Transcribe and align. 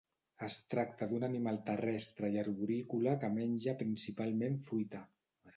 Es 0.45 0.53
tracta 0.73 1.07
d'un 1.11 1.25
animal 1.27 1.59
terrestre 1.67 2.31
i 2.37 2.41
arborícola 2.45 3.15
que 3.25 3.33
menja 3.37 3.79
principalment 3.83 4.61
fruita. 4.71 5.07